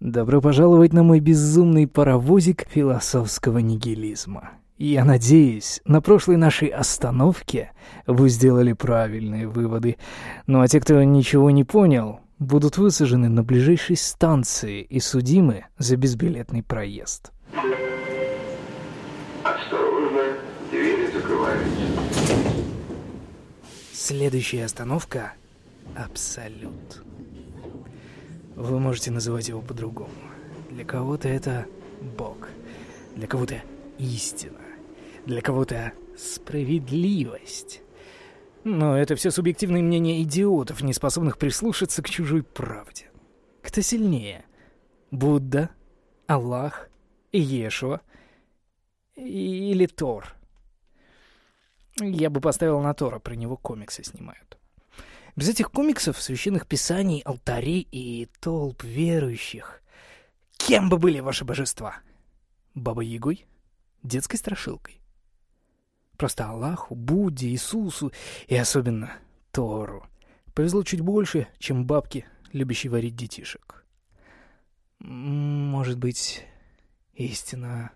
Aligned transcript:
Добро 0.00 0.40
пожаловать 0.40 0.92
на 0.92 1.02
мой 1.02 1.18
безумный 1.18 1.88
паровозик 1.88 2.66
философского 2.68 3.58
нигилизма. 3.58 4.50
Я 4.76 5.04
надеюсь, 5.04 5.80
на 5.84 6.00
прошлой 6.00 6.36
нашей 6.36 6.68
остановке 6.68 7.72
вы 8.06 8.28
сделали 8.28 8.74
правильные 8.74 9.48
выводы. 9.48 9.96
Ну 10.46 10.60
а 10.60 10.68
те, 10.68 10.80
кто 10.80 11.02
ничего 11.02 11.50
не 11.50 11.64
понял, 11.64 12.20
будут 12.38 12.78
высажены 12.78 13.28
на 13.28 13.42
ближайшей 13.42 13.96
станции 13.96 14.82
и 14.82 15.00
судимы 15.00 15.64
за 15.78 15.96
безбилетный 15.96 16.62
проезд. 16.62 17.32
Осторожно, 19.42 20.38
двери 20.70 21.10
закрываются. 21.12 21.82
Следующая 23.92 24.64
остановка— 24.64 25.32
Абсолют. 25.96 27.02
Вы 28.58 28.80
можете 28.80 29.12
называть 29.12 29.48
его 29.48 29.62
по-другому. 29.62 30.10
Для 30.68 30.84
кого-то 30.84 31.28
это 31.28 31.66
Бог, 32.18 32.48
для 33.14 33.28
кого-то 33.28 33.62
истина, 33.98 34.58
для 35.26 35.40
кого-то 35.42 35.92
справедливость. 36.16 37.82
Но 38.64 38.98
это 38.98 39.14
все 39.14 39.30
субъективные 39.30 39.84
мнения 39.84 40.22
идиотов, 40.24 40.82
не 40.82 40.92
способных 40.92 41.38
прислушаться 41.38 42.02
к 42.02 42.10
чужой 42.10 42.42
правде. 42.42 43.08
Кто 43.62 43.80
сильнее? 43.80 44.44
Будда, 45.12 45.70
Аллах, 46.26 46.90
Иешуа 47.30 48.00
или 49.14 49.86
Тор? 49.86 50.34
Я 52.00 52.28
бы 52.28 52.40
поставил 52.40 52.80
на 52.80 52.92
Тора, 52.92 53.20
про 53.20 53.34
него 53.34 53.56
комиксы 53.56 54.02
снимают. 54.02 54.57
Без 55.38 55.48
этих 55.48 55.70
комиксов, 55.70 56.20
священных 56.20 56.66
писаний, 56.66 57.20
алтарей 57.20 57.86
и 57.92 58.28
толп 58.40 58.82
верующих, 58.82 59.80
кем 60.56 60.88
бы 60.88 60.98
были 60.98 61.20
ваши 61.20 61.44
божества? 61.44 61.98
Баба-ягой? 62.74 63.46
Детской 64.02 64.34
страшилкой? 64.34 65.00
Просто 66.16 66.48
Аллаху, 66.48 66.96
Будде, 66.96 67.50
Иисусу 67.50 68.12
и 68.48 68.56
особенно 68.56 69.12
Тору. 69.52 70.08
Повезло 70.54 70.82
чуть 70.82 71.02
больше, 71.02 71.46
чем 71.60 71.86
бабке, 71.86 72.26
любящей 72.52 72.88
варить 72.88 73.14
детишек. 73.14 73.86
Может 74.98 75.98
быть, 75.98 76.44
истина 77.14 77.92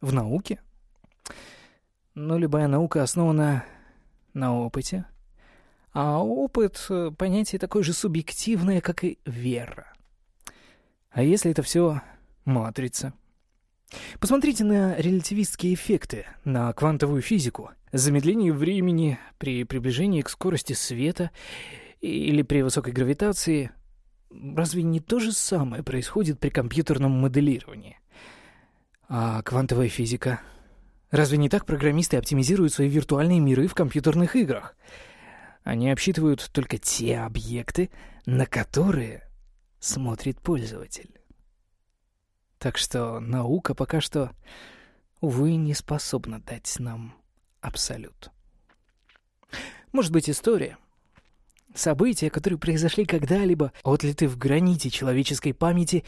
в 0.00 0.14
науке? 0.14 0.62
Но 2.14 2.38
любая 2.38 2.68
наука 2.68 3.02
основана 3.02 3.66
на 4.32 4.58
опыте. 4.58 5.04
А 5.98 6.22
опыт— 6.22 6.90
понятие 7.16 7.58
такое 7.58 7.82
же 7.82 7.94
субъективное, 7.94 8.82
как 8.82 9.02
и 9.02 9.18
вера. 9.24 9.94
А 11.08 11.22
если 11.22 11.50
это 11.50 11.62
все 11.62 12.02
матрица? 12.44 13.14
Посмотрите 14.20 14.62
на 14.62 14.94
релятивистские 14.96 15.72
эффекты, 15.72 16.26
на 16.44 16.70
квантовую 16.74 17.22
физику, 17.22 17.70
замедление 17.92 18.52
времени 18.52 19.18
при 19.38 19.64
приближении 19.64 20.20
к 20.20 20.28
скорости 20.28 20.74
света 20.74 21.30
или 22.02 22.42
при 22.42 22.60
высокой 22.60 22.92
гравитации. 22.92 23.70
Разве 24.30 24.82
не 24.82 25.00
то 25.00 25.18
же 25.18 25.32
самое 25.32 25.82
происходит 25.82 26.38
при 26.38 26.50
компьютерном 26.50 27.12
моделировании? 27.12 27.98
А 29.08 29.40
квантовая 29.40 29.88
физика? 29.88 30.42
Разве 31.10 31.38
не 31.38 31.48
так 31.48 31.64
программисты 31.64 32.18
оптимизируют 32.18 32.74
свои 32.74 32.90
виртуальные 32.90 33.40
миры 33.40 33.66
в 33.66 33.74
компьютерных 33.74 34.36
играх? 34.36 34.76
Они 35.66 35.90
обсчитывают 35.90 36.48
только 36.52 36.78
те 36.78 37.18
объекты, 37.18 37.90
на 38.24 38.46
которые 38.46 39.28
смотрит 39.80 40.40
пользователь. 40.40 41.10
Так 42.60 42.78
что 42.78 43.18
наука 43.18 43.74
пока 43.74 44.00
что, 44.00 44.30
увы, 45.20 45.56
не 45.56 45.74
способна 45.74 46.40
дать 46.40 46.76
нам 46.78 47.16
абсолют. 47.60 48.30
Может 49.90 50.12
быть, 50.12 50.30
история. 50.30 50.78
События, 51.74 52.30
которые 52.30 52.60
произошли 52.60 53.04
когда-либо, 53.04 53.72
отлиты 53.82 54.28
в 54.28 54.38
граните 54.38 54.88
человеческой 54.88 55.52
памяти 55.52 56.04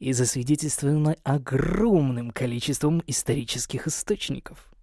и 0.00 0.12
засвидетельствованы 0.12 1.16
огромным 1.22 2.32
количеством 2.32 3.04
исторических 3.06 3.86
источников. 3.86 4.74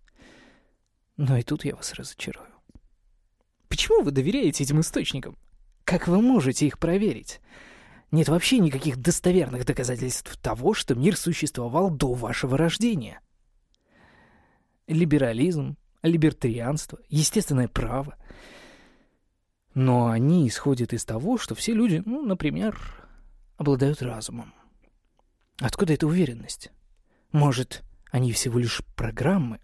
Но 1.17 1.35
и 1.35 1.43
тут 1.43 1.65
я 1.65 1.75
вас 1.75 1.93
разочарую. 1.93 2.52
Почему 3.73 4.03
вы 4.03 4.11
доверяете 4.11 4.63
этим 4.63 4.81
источникам? 4.81 5.35
Как 5.83 6.07
вы 6.07 6.21
можете 6.21 6.67
их 6.67 6.77
проверить? 6.77 7.41
Нет 8.11 8.29
вообще 8.29 8.59
никаких 8.59 8.97
достоверных 8.97 9.65
доказательств 9.65 10.37
того, 10.37 10.75
что 10.75 10.93
мир 10.93 11.17
существовал 11.17 11.89
до 11.89 12.13
вашего 12.13 12.55
рождения. 12.55 13.19
Либерализм, 14.85 15.75
либертарианство, 16.03 16.99
естественное 17.09 17.67
право. 17.67 18.15
Но 19.73 20.09
они 20.09 20.47
исходят 20.47 20.93
из 20.93 21.03
того, 21.03 21.39
что 21.39 21.55
все 21.55 21.73
люди, 21.73 22.03
ну, 22.05 22.21
например, 22.21 22.79
обладают 23.57 24.03
разумом. 24.03 24.53
Откуда 25.57 25.93
эта 25.93 26.05
уверенность? 26.05 26.71
Может, 27.31 27.81
они 28.11 28.33
всего 28.33 28.59
лишь 28.59 28.83
программы, 28.95 29.59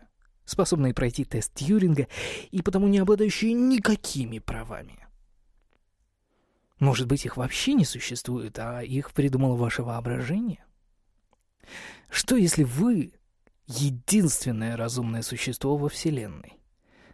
способные 0.49 0.93
пройти 0.93 1.25
тест 1.25 1.53
Тьюринга 1.53 2.07
и 2.51 2.61
потому 2.61 2.87
не 2.87 2.97
обладающие 2.99 3.53
никакими 3.53 4.39
правами? 4.39 5.07
Может 6.79 7.07
быть, 7.07 7.25
их 7.25 7.37
вообще 7.37 7.73
не 7.73 7.85
существует, 7.85 8.57
а 8.57 8.81
их 8.81 9.11
придумало 9.11 9.55
ваше 9.55 9.83
воображение? 9.83 10.63
Что 12.09 12.35
если 12.35 12.63
вы 12.63 13.13
единственное 13.67 14.77
разумное 14.77 15.21
существо 15.21 15.77
во 15.77 15.89
Вселенной, 15.89 16.57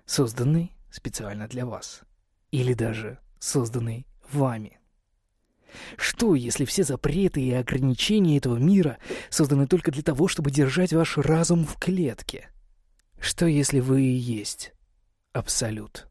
созданный 0.06 0.72
специально 0.92 1.48
для 1.48 1.66
вас, 1.66 2.02
или 2.52 2.74
даже 2.74 3.20
созданный 3.40 4.08
вами? 4.32 4.80
Что, 5.98 6.36
если 6.36 6.64
все 6.64 6.84
запреты 6.84 7.42
и 7.42 7.52
ограничения 7.52 8.38
этого 8.38 8.58
мира 8.58 8.98
созданы 9.30 9.68
только 9.68 9.92
для 9.92 10.04
того, 10.04 10.28
чтобы 10.28 10.52
держать 10.52 10.94
ваш 10.94 11.18
разум 11.18 11.66
в 11.66 11.76
клетке? 11.78 12.50
Что, 13.20 13.46
если 13.46 13.80
вы 13.80 14.04
и 14.04 14.14
есть 14.14 14.74
Абсолют? 15.34 16.08